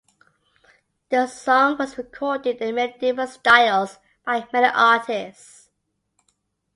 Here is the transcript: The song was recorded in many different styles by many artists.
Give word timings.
The 1.09 1.27
song 1.27 1.77
was 1.77 1.95
recorded 1.95 2.57
in 2.59 2.73
many 2.73 2.97
different 2.97 3.29
styles 3.29 3.99
by 4.25 4.47
many 4.51 4.71
artists. 4.73 5.69